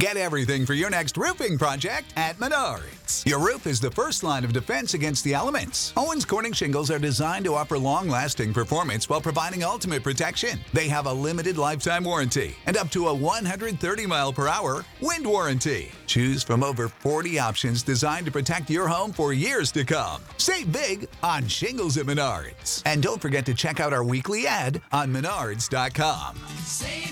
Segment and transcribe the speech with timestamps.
[0.00, 3.26] Get everything for your next roofing project at Menards.
[3.26, 5.92] Your roof is the first line of defense against the elements.
[5.98, 10.58] Owens Corning shingles are designed to offer long lasting performance while providing ultimate protection.
[10.72, 15.26] They have a limited lifetime warranty and up to a 130 mile per hour wind
[15.26, 15.92] warranty.
[16.06, 20.22] Choose from over 40 options designed to protect your home for years to come.
[20.38, 22.80] Save big on shingles at Menards.
[22.86, 26.36] And don't forget to check out our weekly ad on menards.com.
[26.64, 27.11] Save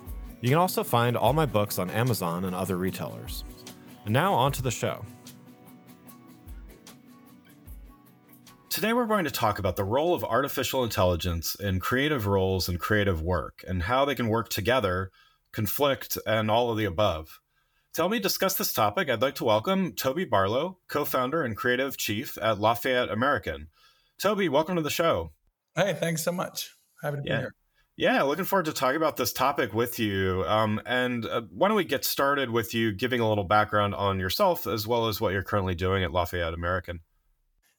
[0.41, 3.43] You can also find all my books on Amazon and other retailers.
[4.05, 5.05] And now on to the show.
[8.69, 12.79] Today, we're going to talk about the role of artificial intelligence in creative roles and
[12.79, 15.11] creative work and how they can work together,
[15.51, 17.39] conflict, and all of the above.
[17.93, 21.55] To help me discuss this topic, I'd like to welcome Toby Barlow, co founder and
[21.55, 23.67] creative chief at Lafayette American.
[24.17, 25.33] Toby, welcome to the show.
[25.75, 26.73] Hey, thanks so much.
[27.03, 27.37] Happy to be Yeah.
[27.39, 27.55] here.
[27.97, 30.43] Yeah, looking forward to talking about this topic with you.
[30.47, 34.19] Um, and uh, why don't we get started with you giving a little background on
[34.19, 37.01] yourself as well as what you're currently doing at Lafayette American?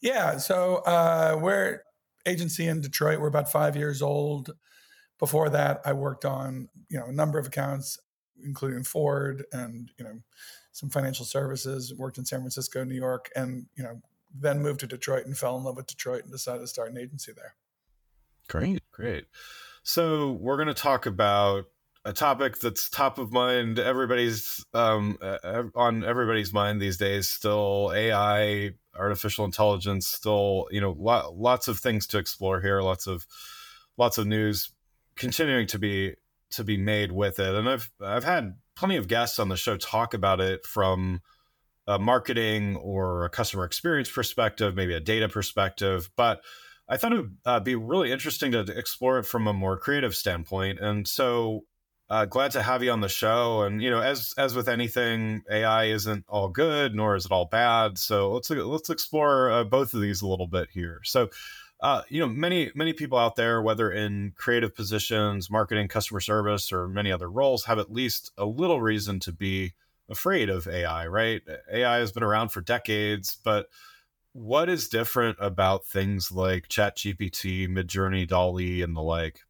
[0.00, 1.82] Yeah, so uh, we're
[2.26, 3.20] agency in Detroit.
[3.20, 4.50] We're about five years old.
[5.18, 7.98] Before that, I worked on you know a number of accounts,
[8.44, 10.20] including Ford and you know
[10.72, 11.94] some financial services.
[11.94, 14.00] Worked in San Francisco, New York, and you know
[14.34, 16.98] then moved to Detroit and fell in love with Detroit and decided to start an
[16.98, 17.54] agency there.
[18.48, 19.26] Great, great.
[19.82, 21.64] So we're going to talk about
[22.04, 25.18] a topic that's top of mind, everybody's um,
[25.74, 27.28] on everybody's mind these days.
[27.28, 32.80] Still, AI, artificial intelligence, still you know lo- lots of things to explore here.
[32.80, 33.26] Lots of
[33.96, 34.72] lots of news
[35.16, 36.14] continuing to be
[36.50, 39.76] to be made with it, and I've I've had plenty of guests on the show
[39.76, 41.20] talk about it from
[41.86, 46.40] a marketing or a customer experience perspective, maybe a data perspective, but
[46.92, 50.14] I thought it would uh, be really interesting to explore it from a more creative
[50.14, 50.78] standpoint.
[50.78, 51.64] And so,
[52.10, 53.62] uh, glad to have you on the show.
[53.62, 57.46] And you know, as as with anything, AI isn't all good, nor is it all
[57.46, 57.96] bad.
[57.96, 61.00] So let's let's explore uh, both of these a little bit here.
[61.04, 61.30] So.
[61.80, 66.70] Uh, you know, many many people out there, whether in creative positions, marketing, customer service,
[66.70, 69.72] or many other roles, have at least a little reason to be
[70.08, 71.08] afraid of AI.
[71.08, 71.42] Right?
[71.72, 73.66] AI has been around for decades, but
[74.32, 79.40] what is different about things like ChatGPT, Midjourney, DALL-E, and the like?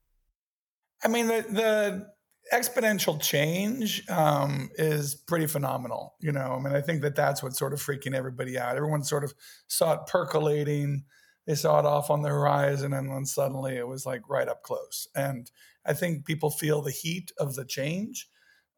[1.05, 2.07] I mean, the, the
[2.53, 6.15] exponential change um, is pretty phenomenal.
[6.21, 8.77] You know, I mean, I think that that's what's sort of freaking everybody out.
[8.77, 9.35] Everyone sort of
[9.69, 11.05] saw it percolating,
[11.47, 14.63] they saw it off on the horizon, and then suddenly it was like right up
[14.63, 15.09] close.
[15.15, 15.51] And
[15.85, 18.29] I think people feel the heat of the change,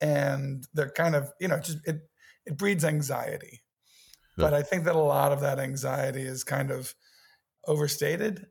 [0.00, 2.08] and they're kind of, you know, just it
[2.46, 3.62] it breeds anxiety.
[4.36, 6.94] But I think that a lot of that anxiety is kind of
[7.66, 8.46] overstated,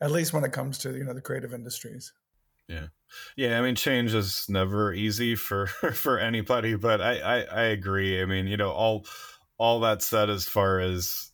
[0.00, 2.12] at least when it comes to you know the creative industries.
[2.68, 2.88] Yeah,
[3.36, 3.58] yeah.
[3.58, 8.20] I mean, change is never easy for for anybody, but I, I I agree.
[8.20, 9.06] I mean, you know, all
[9.58, 11.32] all that said, as far as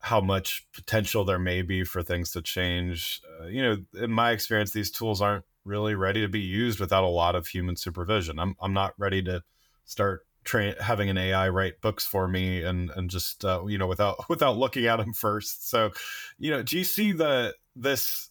[0.00, 4.30] how much potential there may be for things to change, uh, you know, in my
[4.30, 8.38] experience, these tools aren't really ready to be used without a lot of human supervision.
[8.38, 9.42] I'm I'm not ready to
[9.84, 13.86] start train having an AI write books for me and and just uh, you know
[13.86, 15.68] without without looking at them first.
[15.68, 15.90] So,
[16.38, 18.30] you know, do you see the this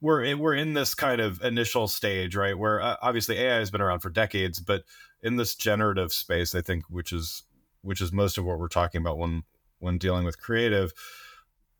[0.00, 2.56] we're we're in this kind of initial stage, right?
[2.56, 4.84] Where uh, obviously AI has been around for decades, but
[5.22, 7.44] in this generative space, I think, which is
[7.82, 9.44] which is most of what we're talking about when
[9.78, 10.92] when dealing with creative,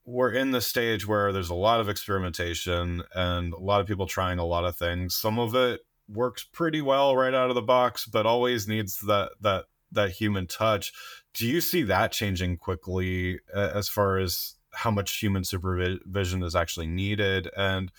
[0.05, 4.07] we're in the stage where there's a lot of experimentation and a lot of people
[4.07, 5.15] trying a lot of things.
[5.15, 9.33] Some of it works pretty well right out of the box, but always needs that
[9.41, 10.93] that that human touch.
[11.35, 16.55] Do you see that changing quickly uh, as far as how much human supervision is
[16.55, 17.91] actually needed and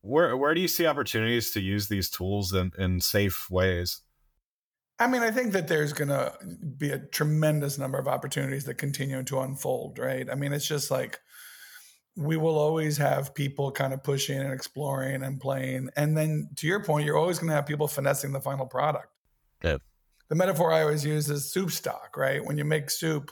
[0.00, 4.02] where where do you see opportunities to use these tools in, in safe ways?
[4.98, 6.32] I mean, I think that there's going to
[6.78, 10.26] be a tremendous number of opportunities that continue to unfold, right?
[10.30, 11.20] I mean, it's just like
[12.16, 15.90] we will always have people kind of pushing and exploring and playing.
[15.96, 19.08] And then to your point, you're always going to have people finessing the final product.
[19.62, 19.78] Yeah.
[20.28, 22.44] The metaphor I always use is soup stock, right?
[22.44, 23.30] When you make soup,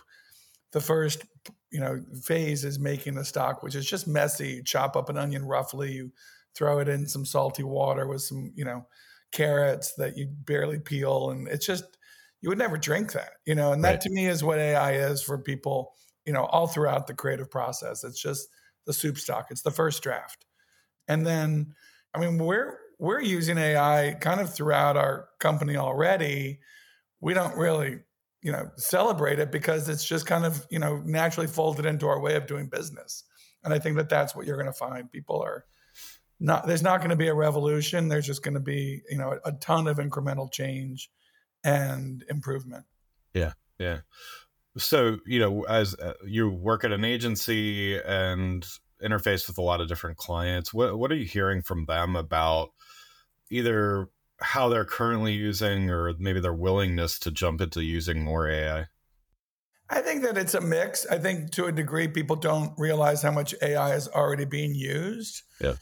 [0.72, 1.24] the first
[1.70, 4.62] you know phase is making the stock, which is just messy.
[4.62, 6.12] chop up an onion roughly, you
[6.54, 8.86] throw it in some salty water with some, you know,
[9.32, 11.30] carrots that you barely peel.
[11.30, 11.84] And it's just,
[12.40, 14.00] you would never drink that, you know, and that right.
[14.02, 15.94] to me is what AI is for people,
[16.24, 18.04] you know, all throughout the creative process.
[18.04, 18.48] It's just
[18.86, 20.44] the soup stock, it's the first draft.
[21.08, 21.74] And then,
[22.14, 26.60] I mean, we're, we're using AI kind of throughout our company already.
[27.20, 27.98] We don't really,
[28.42, 32.20] you know, celebrate it because it's just kind of, you know, naturally folded into our
[32.20, 33.24] way of doing business.
[33.64, 35.10] And I think that that's what you're going to find.
[35.10, 35.64] People are
[36.40, 38.08] not there's not going to be a revolution.
[38.08, 41.10] There's just going to be you know a, a ton of incremental change
[41.64, 42.84] and improvement.
[43.32, 44.00] Yeah, yeah.
[44.76, 48.66] So you know, as uh, you work at an agency and
[49.02, 52.70] interface with a lot of different clients, what what are you hearing from them about
[53.50, 54.08] either
[54.40, 58.86] how they're currently using or maybe their willingness to jump into using more AI?
[59.90, 61.06] I think that it's a mix.
[61.06, 65.42] I think to a degree, people don't realize how much AI is already being used.
[65.60, 65.74] Yeah.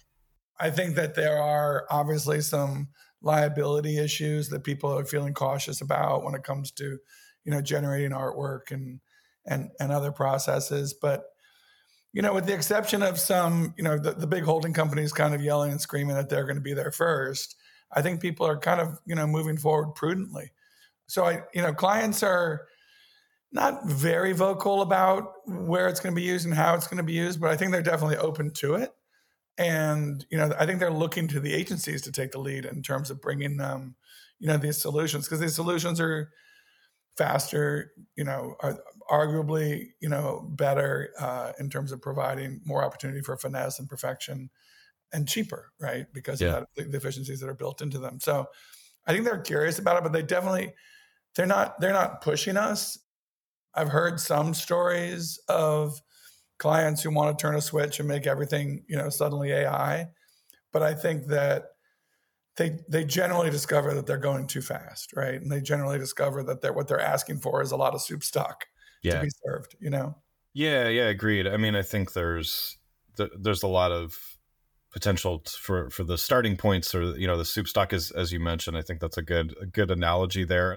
[0.58, 2.88] I think that there are obviously some
[3.22, 6.98] liability issues that people are feeling cautious about when it comes to,
[7.44, 9.00] you know, generating artwork and
[9.46, 10.94] and and other processes.
[10.94, 11.24] But
[12.12, 15.34] you know, with the exception of some, you know, the, the big holding companies kind
[15.34, 17.56] of yelling and screaming that they're going to be there first,
[17.90, 20.52] I think people are kind of, you know, moving forward prudently.
[21.06, 22.66] So I, you know, clients are
[23.50, 27.02] not very vocal about where it's going to be used and how it's going to
[27.02, 28.92] be used, but I think they're definitely open to it
[29.58, 32.82] and you know i think they're looking to the agencies to take the lead in
[32.82, 33.94] terms of bringing them
[34.38, 36.30] you know these solutions because these solutions are
[37.16, 38.78] faster you know are
[39.10, 44.50] arguably you know better uh, in terms of providing more opportunity for finesse and perfection
[45.12, 46.58] and cheaper right because yeah.
[46.58, 48.46] of that, the efficiencies that are built into them so
[49.06, 50.72] i think they're curious about it but they definitely
[51.36, 52.98] they're not they're not pushing us
[53.74, 56.00] i've heard some stories of
[56.62, 60.06] clients who want to turn a switch and make everything, you know, suddenly AI.
[60.72, 61.64] But I think that
[62.56, 65.34] they they generally discover that they're going too fast, right?
[65.34, 68.22] And they generally discover that they're what they're asking for is a lot of soup
[68.22, 68.66] stock
[69.02, 69.16] yeah.
[69.16, 70.16] to be served, you know.
[70.54, 71.46] Yeah, yeah, agreed.
[71.46, 72.76] I mean, I think there's
[73.16, 74.18] there's a lot of
[74.92, 78.40] potential for for the starting points or you know the soup stock is as you
[78.40, 78.76] mentioned.
[78.76, 80.76] I think that's a good a good analogy there.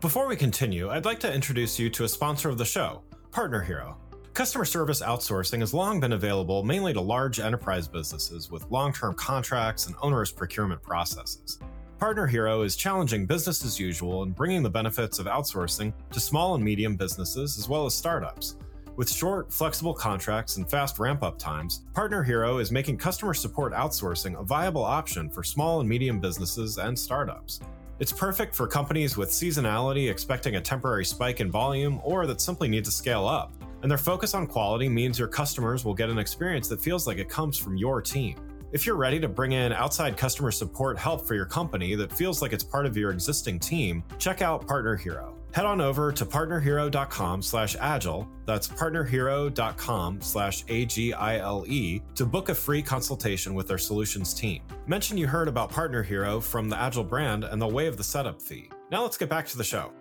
[0.00, 3.96] Before we continue, I'd like to introduce you to a sponsor of the show, PartnerHero.
[4.34, 9.14] Customer service outsourcing has long been available mainly to large enterprise businesses with long term
[9.14, 11.60] contracts and onerous procurement processes.
[12.00, 16.64] PartnerHero is challenging business as usual and bringing the benefits of outsourcing to small and
[16.64, 18.56] medium businesses as well as startups.
[18.96, 24.36] With short, flexible contracts and fast ramp up times, PartnerHero is making customer support outsourcing
[24.36, 27.60] a viable option for small and medium businesses and startups.
[28.00, 32.66] It's perfect for companies with seasonality expecting a temporary spike in volume or that simply
[32.66, 33.52] need to scale up.
[33.84, 37.18] And their focus on quality means your customers will get an experience that feels like
[37.18, 38.34] it comes from your team.
[38.72, 42.40] If you're ready to bring in outside customer support help for your company that feels
[42.40, 45.34] like it's part of your existing team, check out PartnerHero.
[45.52, 52.80] Head on over to partnerhero.com slash agile, that's partnerhero.com slash A-G-I-L-E, to book a free
[52.80, 54.62] consultation with their solutions team.
[54.86, 58.70] Mention you heard about PartnerHero from the Agile brand and they'll waive the setup fee.
[58.90, 59.92] Now let's get back to the show.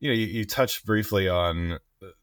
[0.00, 1.78] You know, you, you touched briefly on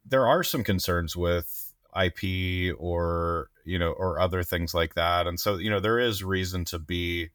[0.05, 5.27] there are some concerns with IP or, you know, or other things like that.
[5.27, 7.29] And so, you know, there is reason to be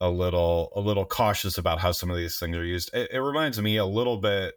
[0.00, 2.90] a little a little cautious about how some of these things are used.
[2.92, 4.54] It, it, reminds me a little bit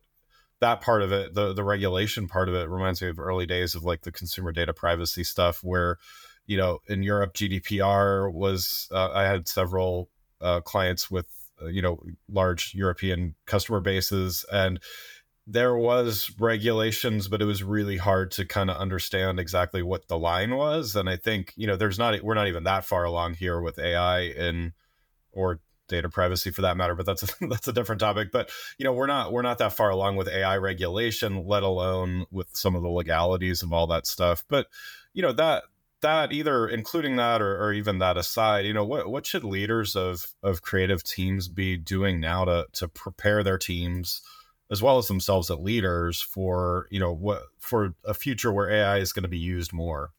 [0.60, 3.75] that part of it, the the regulation part of it, reminds me of early days
[3.75, 5.98] of like the consumer data privacy stuff, where
[6.48, 8.89] you know in Europe GDPR was.
[8.92, 10.10] Uh, I had several
[10.42, 11.27] uh, clients with
[11.62, 12.00] Uh, you know
[12.30, 14.80] large European customer bases and
[15.48, 20.18] there was regulations but it was really hard to kind of understand exactly what the
[20.18, 23.34] line was and i think you know there's not we're not even that far along
[23.34, 24.74] here with ai in
[25.32, 28.84] or data privacy for that matter but that's a, that's a different topic but you
[28.84, 32.76] know we're not we're not that far along with ai regulation let alone with some
[32.76, 34.68] of the legalities of all that stuff but
[35.14, 35.64] you know that
[36.01, 39.96] that either including that or, or even that aside you know what what should leaders
[39.96, 44.22] of of creative teams be doing now to to prepare their teams
[44.70, 48.98] as well as themselves as leaders for you know what for a future where ai
[48.98, 50.12] is going to be used more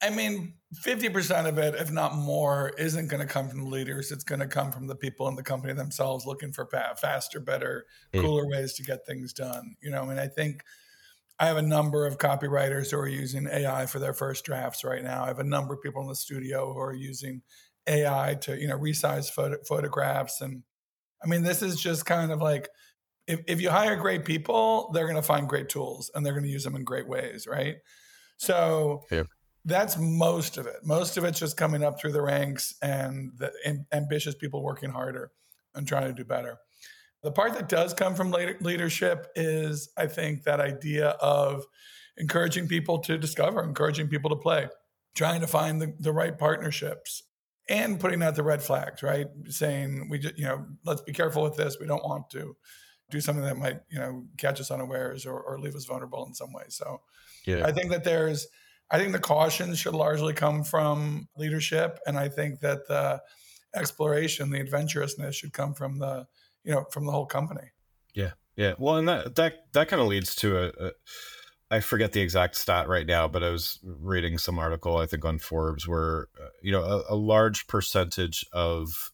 [0.00, 0.54] I mean,
[0.84, 4.12] 50% of it, if not more, isn't going to come from the leaders.
[4.12, 6.68] It's going to come from the people in the company themselves looking for
[7.00, 9.74] faster, better, cooler ways to get things done.
[9.82, 10.62] You know, I mean, I think
[11.40, 15.02] I have a number of copywriters who are using AI for their first drafts right
[15.04, 15.24] now.
[15.24, 17.42] I have a number of people in the studio who are using
[17.86, 20.40] AI to, you know, resize photo- photographs.
[20.40, 20.62] And
[21.22, 22.68] I mean, this is just kind of like,
[23.26, 26.44] if, if you hire great people, they're going to find great tools and they're going
[26.44, 27.76] to use them in great ways, right?
[28.38, 29.24] So Yeah.
[29.64, 30.76] that's most of it.
[30.82, 34.90] Most of it's just coming up through the ranks and the am- ambitious people working
[34.90, 35.30] harder
[35.74, 36.58] and trying to do better.
[37.22, 41.64] The part that does come from leadership is, I think, that idea of
[42.16, 44.68] encouraging people to discover, encouraging people to play,
[45.14, 47.24] trying to find the, the right partnerships,
[47.68, 49.02] and putting out the red flags.
[49.02, 51.78] Right, saying we just, you know, let's be careful with this.
[51.80, 52.56] We don't want to
[53.10, 56.34] do something that might, you know, catch us unawares or, or leave us vulnerable in
[56.34, 56.64] some way.
[56.68, 57.00] So,
[57.46, 58.46] yeah I think that there's,
[58.90, 63.20] I think the caution should largely come from leadership, and I think that the
[63.74, 66.26] exploration, the adventurousness, should come from the,
[66.68, 67.72] you know, from the whole company.
[68.14, 68.74] Yeah, yeah.
[68.78, 70.90] Well, and that that that kind of leads to a, a.
[71.70, 75.24] I forget the exact stat right now, but I was reading some article I think
[75.24, 79.10] on Forbes where uh, you know a, a large percentage of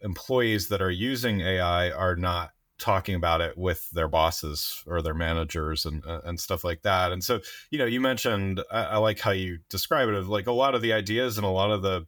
[0.00, 5.14] employees that are using AI are not talking about it with their bosses or their
[5.14, 7.12] managers and uh, and stuff like that.
[7.12, 7.40] And so
[7.70, 10.74] you know you mentioned I, I like how you describe it of like a lot
[10.74, 12.06] of the ideas and a lot of the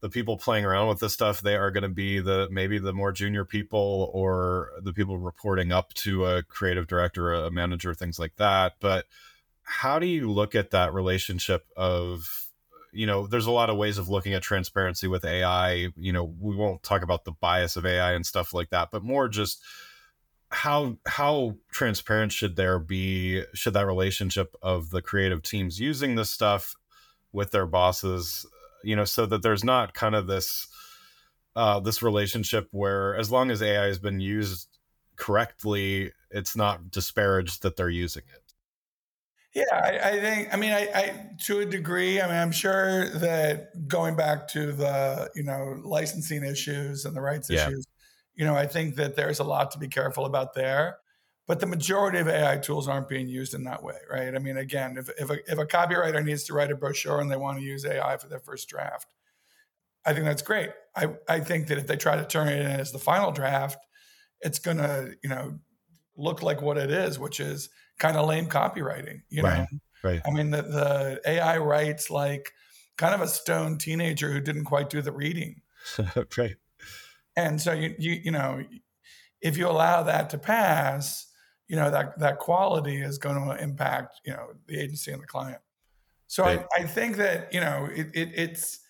[0.00, 2.92] the people playing around with this stuff they are going to be the maybe the
[2.92, 8.18] more junior people or the people reporting up to a creative director a manager things
[8.18, 8.74] like that.
[8.80, 9.06] But
[9.62, 12.46] how do you look at that relationship of
[12.92, 16.24] you know there's a lot of ways of looking at transparency with ai you know
[16.40, 19.62] we won't talk about the bias of ai and stuff like that but more just
[20.50, 26.30] how how transparent should there be should that relationship of the creative teams using this
[26.30, 26.74] stuff
[27.32, 28.46] with their bosses
[28.84, 30.68] you know so that there's not kind of this
[31.56, 34.78] uh this relationship where as long as ai has been used
[35.16, 38.52] correctly it's not disparaged that they're using it
[39.54, 40.52] Yeah, I, I think.
[40.52, 42.20] I mean, I, I to a degree.
[42.20, 47.22] I mean, I'm sure that going back to the you know licensing issues and the
[47.22, 47.70] rights Yeah.
[47.70, 47.86] issues,
[48.34, 50.98] you know, I think that there's a lot to be careful about there.
[51.46, 54.34] But the majority of AI tools aren't being used in that way, right?
[54.34, 57.30] I mean, again, if if a, if a copywriter needs to write a brochure and
[57.30, 59.14] they want to use AI for their first draft,
[60.04, 60.70] I think that's great.
[60.94, 63.78] I I think that if they try to turn it in as the final draft,
[64.40, 65.58] it's gonna you know
[66.16, 69.22] look like what it is, which is kind of lame copywriting.
[69.28, 69.68] You know, Right,
[70.02, 70.22] right.
[70.26, 72.50] I mean, the, the AI writes like
[72.96, 75.60] kind of a stone teenager who didn't quite do the reading,
[76.36, 76.56] right
[77.36, 78.64] and so you you you know,
[79.40, 81.26] if you allow that to pass,
[81.68, 85.26] you know that that quality is going to impact you know the agency and the
[85.26, 85.60] client.
[86.26, 86.64] So Right.
[86.76, 88.80] I, I think that you know it, it it's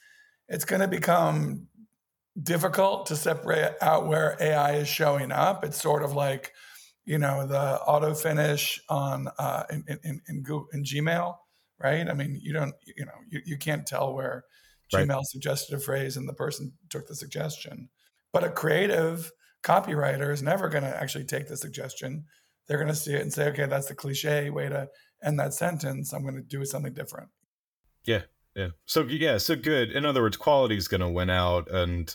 [0.48, 1.68] it's going to become
[2.42, 5.64] difficult to separate out where AI is showing up.
[5.64, 6.52] It's sort of like,
[7.04, 11.36] you know, the auto finish on uh, in, in, in, Google, in Gmail,
[11.82, 12.08] right?
[12.08, 14.44] I mean, you don't, you know, you, you can't tell where
[14.92, 15.08] Right.
[15.08, 17.88] Gmail suggested a phrase and the person took the suggestion.
[18.32, 19.32] But a creative
[19.64, 22.24] copywriter is never going to actually take the suggestion.
[22.66, 24.88] They're going to see it and say, okay, that's the cliche way to
[25.22, 26.12] end that sentence.
[26.12, 27.28] I'm going to do something different.
[28.04, 28.22] Yeah,
[28.54, 28.68] yeah.
[28.86, 29.90] So yeah, so good.
[29.90, 32.14] In other words, quality is going to win out, and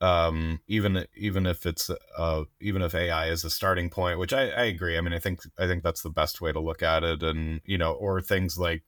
[0.00, 4.48] um, even even if it's uh, even if AI is a starting point, which I,
[4.48, 4.98] I agree.
[4.98, 7.60] I mean, I think I think that's the best way to look at it, and
[7.64, 8.82] you know, or things like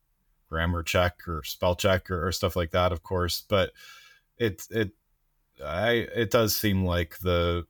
[0.48, 3.42] grammar check or spell check or, or stuff like that, of course.
[3.48, 3.72] But
[4.36, 4.90] it it
[5.64, 7.66] I it does seem like the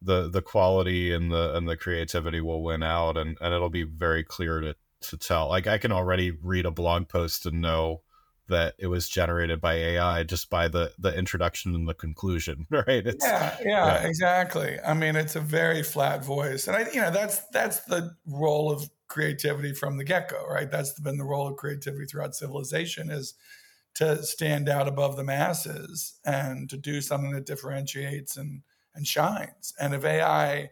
[0.00, 3.84] the the quality and the and the creativity will win out, and and it'll be
[3.84, 5.48] very clear to to tell.
[5.48, 8.02] Like I can already read a blog post and know
[8.48, 13.06] that it was generated by AI just by the the introduction and the conclusion, right?
[13.06, 14.06] It's, yeah, yeah, yeah.
[14.06, 14.78] exactly.
[14.84, 18.70] I mean, it's a very flat voice, and I, you know, that's that's the role
[18.70, 20.70] of creativity from the get go, right?
[20.70, 23.34] That's been the role of creativity throughout civilization is
[23.94, 28.62] to stand out above the masses and to do something that differentiates and
[28.98, 29.72] and shines.
[29.80, 30.70] And if AI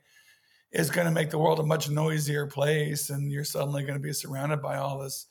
[0.70, 4.00] is going to make the world a much noisier place, and you're suddenly going to
[4.00, 5.26] be surrounded by all this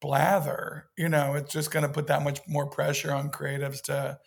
[0.00, 4.18] blather, you know, it's just going to put that much more pressure on creatives to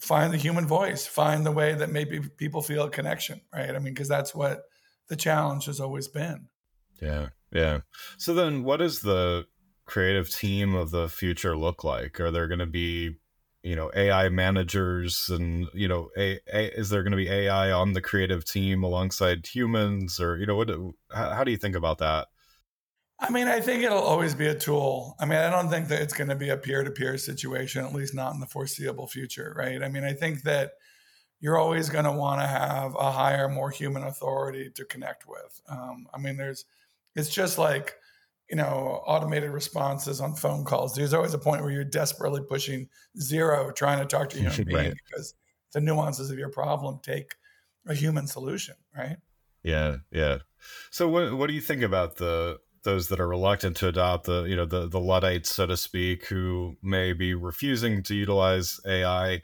[0.00, 3.70] find the human voice, find the way that maybe people feel a connection, right?
[3.70, 4.64] I mean, because that's what
[5.08, 6.48] the challenge has always been.
[7.00, 7.80] Yeah, yeah.
[8.18, 9.46] So then, what does the
[9.84, 12.18] creative team of the future look like?
[12.20, 13.16] Are there going to be,
[13.62, 17.70] you know, AI managers, and you know, a, a, is there going to be AI
[17.70, 20.70] on the creative team alongside humans, or you know, what?
[21.12, 22.28] How, how do you think about that?
[23.22, 25.14] I mean, I think it'll always be a tool.
[25.20, 27.84] I mean, I don't think that it's going to be a peer to peer situation,
[27.84, 29.80] at least not in the foreseeable future, right?
[29.80, 30.72] I mean, I think that
[31.38, 35.60] you're always going to want to have a higher, more human authority to connect with.
[35.68, 36.64] Um, I mean, there's,
[37.14, 37.94] it's just like,
[38.52, 40.94] you know, automated responses on phone calls.
[40.94, 42.86] There's always a point where you're desperately pushing
[43.18, 44.94] zero, trying to talk to a human Right.
[45.06, 45.32] because
[45.72, 47.36] the nuances of your problem take
[47.86, 49.16] a human solution, right?
[49.62, 50.40] Yeah, yeah.
[50.90, 54.42] So what what do you think about the those that are reluctant to adopt the
[54.42, 59.40] you know the the luddites so to speak who may be refusing to utilize AI?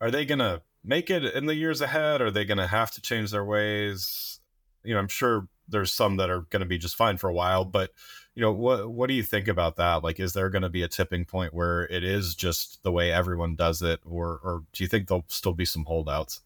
[0.00, 2.20] Are they going to make it in the years ahead?
[2.20, 4.40] Are they going to have to change their ways?
[4.82, 7.34] You know, I'm sure there's some that are going to be just fine for a
[7.34, 7.90] while, but
[8.38, 10.04] you know, what what do you think about that?
[10.04, 13.10] Like, is there going to be a tipping point where it is just the way
[13.10, 16.40] everyone does it, or or do you think there'll still be some holdouts?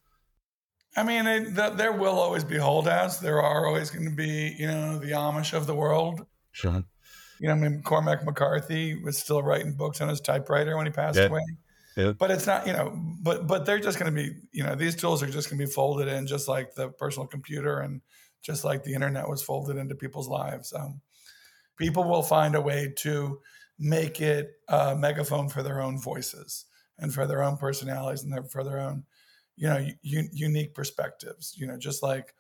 [0.96, 3.18] I mean, it, th- there will always be holdouts.
[3.18, 6.25] There are always going to be, you know, the Amish of the world.
[6.52, 6.82] Sure.
[7.40, 10.92] You know, I mean, Cormac McCarthy was still writing books on his typewriter when he
[10.92, 11.26] passed Yeah.
[11.26, 11.44] away.
[11.94, 12.12] Yeah.
[12.12, 14.96] But it's not, you know, but but they're just going to be, you know, these
[14.96, 18.00] tools are just going to be folded in, just like the personal computer and
[18.40, 20.72] just like the internet was folded into people's lives.
[20.72, 21.02] Um,
[21.78, 23.40] people will find a way to
[23.78, 26.66] make it a megaphone for their own voices
[26.98, 29.04] and for their own personalities and their, for their own,
[29.56, 31.54] you know, u- unique perspectives.
[31.56, 32.34] You know, just like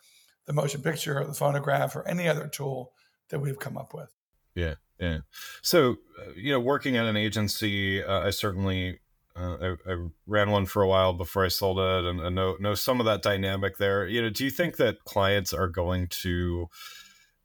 [0.46, 2.92] the motion picture or the phonograph or any other tool
[3.30, 4.14] that we've come up with.
[4.54, 5.18] Yeah, yeah.
[5.62, 9.00] So, uh, you know, working at an agency, uh, I certainly
[9.34, 12.56] uh, I, I ran one for a while before I sold it, and, and know
[12.60, 14.06] know some of that dynamic there.
[14.06, 16.68] You know, do you think that clients are going to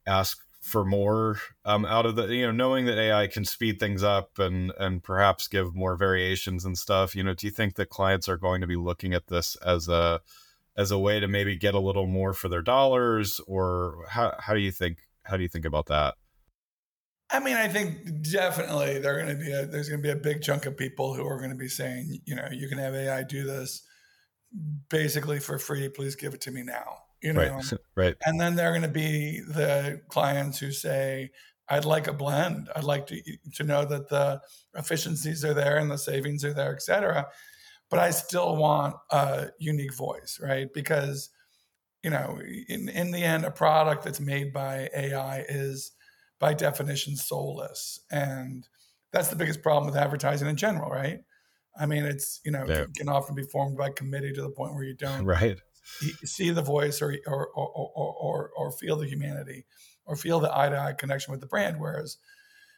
[0.06, 4.02] ask for more um, out of the you know knowing that AI can speed things
[4.02, 7.14] up and and perhaps give more variations and stuff?
[7.14, 9.88] You know, do you think that clients are going to be looking at this as
[9.88, 10.20] a
[10.76, 14.54] as a way to maybe get a little more for their dollars, or how how
[14.54, 16.14] do you think how do you think about that?
[17.30, 20.12] I mean, I think definitely there are going to be a, there's going to be
[20.12, 22.78] a big chunk of people who are going to be saying, you know, you can
[22.78, 23.82] have AI do this
[24.88, 25.88] basically for free.
[25.90, 27.00] Please give it to me now.
[27.22, 28.16] You know, Right, right.
[28.26, 31.30] and then there are going to be the clients who say,
[31.68, 32.70] I'd like a blend.
[32.74, 33.22] I'd like to
[33.56, 34.40] to know that the
[34.74, 37.28] efficiencies are there and the savings are there, etc.
[37.90, 40.68] But I still want a unique voice, right?
[40.72, 41.30] Because
[42.02, 45.92] you know, in in the end, a product that's made by AI is
[46.38, 48.68] by definition soulless, and
[49.12, 51.20] that's the biggest problem with advertising in general, right?
[51.78, 52.84] I mean, it's you know Yeah.
[52.84, 55.60] can, can often be formed by committee to the point where you don't Right.
[56.24, 59.66] See the voice or or or or, or, or feel the humanity
[60.06, 61.80] or feel the eye to eye connection with the brand.
[61.80, 62.18] Whereas,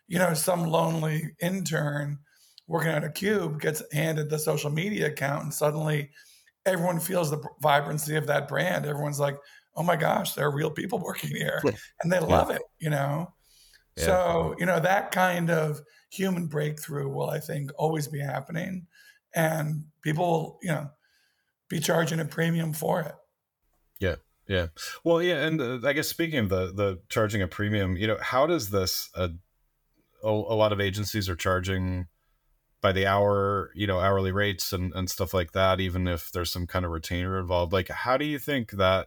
[0.09, 2.20] you know, some lonely intern
[2.66, 6.11] working at a cube gets handed the social media account, and suddenly
[6.66, 8.87] everyone feels the vibrancy of that brand.
[8.87, 9.38] Everyone's like,
[9.77, 11.68] "Oh my gosh, there are real people working here,"
[12.03, 12.62] and they love it.
[12.79, 13.35] You know.
[13.96, 14.05] Yeah.
[14.05, 18.87] So you know that kind of human breakthrough will, I think, always be happening,
[19.35, 20.90] and people, you know,
[21.71, 23.15] be charging a premium for it.
[23.99, 24.17] Yeah.
[24.47, 24.67] Yeah.
[25.05, 28.19] Well, yeah, and uh, I guess speaking of the the charging a premium, you know,
[28.21, 29.29] how does this uh,
[30.25, 32.09] a, a lot of agencies are charging
[32.83, 36.51] by the hour, you know, hourly rates and and stuff like that even if there's
[36.51, 37.73] some kind of retainer involved.
[37.73, 39.07] Like how do you think that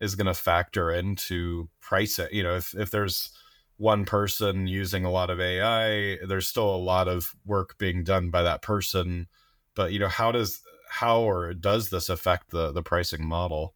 [0.00, 2.28] is going to factor into pricing?
[2.30, 3.30] You know, if if there's
[3.78, 8.30] one person using a lot of AI, there's still a lot of work being done
[8.30, 9.26] by that person,
[9.74, 13.74] but you know, how does how or does this affect the the pricing model?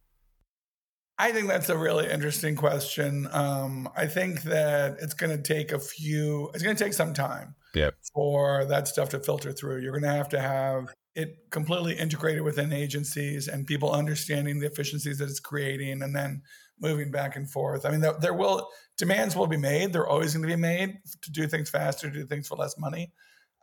[1.17, 3.27] I think that's a really interesting question.
[3.31, 7.13] Um, I think that it's going to take a few, it's going to take some
[7.13, 7.91] time Yeah.
[8.15, 9.81] for that stuff to filter through.
[9.81, 14.65] You're going to have to have it completely integrated within agencies and people understanding the
[14.65, 16.41] efficiencies that it's creating and then
[16.81, 17.85] moving back and forth.
[17.85, 19.93] I mean, there, there will, demands will be made.
[19.93, 23.13] They're always going to be made to do things faster, do things for less money.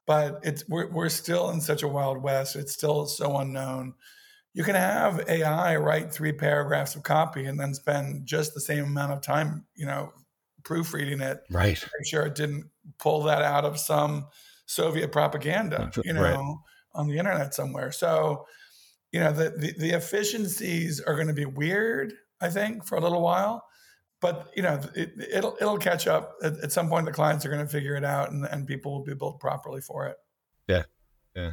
[0.07, 2.57] But it's, we're, we're still in such a wild west.
[2.57, 3.95] It's still so unknown
[4.53, 8.85] you can have AI write three paragraphs of copy and then spend just the same
[8.85, 10.13] amount of time, you know,
[10.65, 11.79] proofreading it, Right.
[11.99, 14.27] make sure it didn't pull that out of some
[14.67, 16.57] Soviet propaganda, you know, Right.
[16.95, 17.93] on the internet somewhere.
[17.93, 18.47] So,
[19.13, 23.01] you know, the, the the efficiencies are going to be weird, I think, for a
[23.01, 23.67] little while.
[24.21, 27.07] But you know, it, it'll it'll catch up at, at some point.
[27.07, 29.81] The clients are going to figure it out, and, and people will be built properly
[29.81, 30.17] for it.
[30.69, 30.83] Yeah,
[31.35, 31.53] yeah,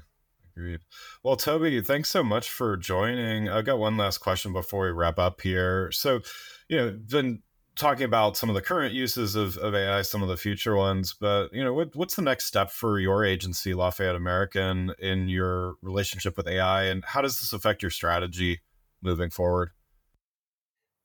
[0.58, 0.80] Agreed.
[1.24, 3.48] Well, Toby, thanks so much for joining.
[3.48, 5.92] I've got one last question before we wrap up here.
[5.92, 6.22] So,
[6.68, 7.44] you know, been
[7.76, 11.14] talking about some of the current uses of, of AI, some of the future ones,
[11.14, 15.76] but you know, what, what's the next step for your agency, Lafayette American, in your
[15.84, 18.62] relationship with AI, and how does this affect your strategy
[19.04, 19.72] moving forward?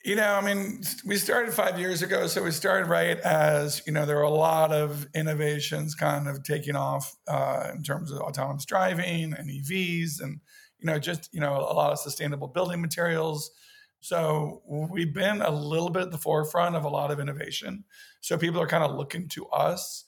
[0.05, 3.93] You know, I mean, we started five years ago, so we started right as you
[3.93, 8.19] know there were a lot of innovations kind of taking off uh, in terms of
[8.19, 10.41] autonomous driving and EVs, and
[10.81, 13.53] you know, just you know, a lot of sustainable building materials.
[14.01, 17.85] So we've been a little bit at the forefront of a lot of innovation.
[18.21, 20.05] So people are kind of looking to us,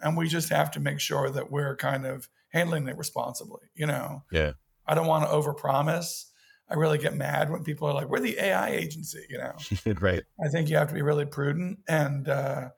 [0.00, 3.62] and we just have to make sure that we're kind of handling it responsibly.
[3.74, 4.52] You know, Yeah.
[4.86, 6.26] I don't want to overpromise.
[6.72, 9.52] I really get mad when people are like, "We're the AI agency," you know.
[10.00, 10.22] right.
[10.42, 12.70] I think you have to be really prudent, and uh,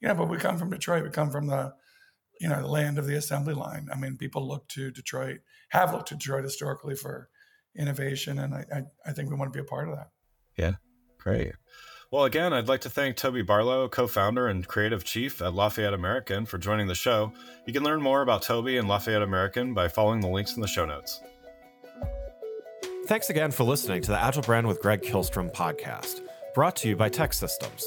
[0.00, 1.04] you know, but we come from Detroit.
[1.04, 1.74] We come from the,
[2.40, 3.88] you know, the land of the assembly line.
[3.92, 7.28] I mean, people look to Detroit, have looked to Detroit historically for
[7.76, 10.08] innovation, and I, I, I think we want to be a part of that.
[10.56, 10.74] Yeah.
[11.18, 11.52] Great.
[12.10, 15.94] Well, again, I'd like to thank Toby Barlow, co founder and creative chief at Lafayette
[15.94, 17.32] American, for joining the show.
[17.66, 20.68] You can learn more about Toby and Lafayette American by following the links in the
[20.68, 21.22] show notes.
[23.06, 26.20] Thanks again for listening to the Agile Brand with Greg Kihlstrom podcast,
[26.54, 27.82] brought to you by TEKsystems.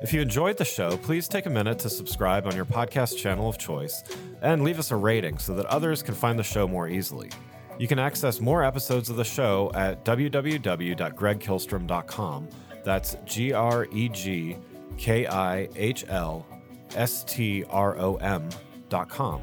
[0.00, 3.48] If you enjoyed the show, please take a minute to subscribe on your podcast channel
[3.48, 4.04] of choice
[4.42, 7.30] and leave us a rating so that others can find the show more easily.
[7.78, 12.48] You can access more episodes of the show at www.gregkihlstrom.com.
[12.84, 14.56] That's G R E G
[14.96, 16.46] K I H L
[16.94, 19.42] S T R O M.com.